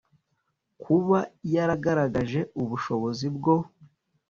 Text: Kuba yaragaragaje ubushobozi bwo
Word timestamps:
Kuba 0.83 1.19
yaragaragaje 1.53 2.39
ubushobozi 2.61 3.27
bwo 3.35 3.55